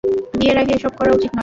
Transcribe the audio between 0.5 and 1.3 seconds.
আগে এসব করা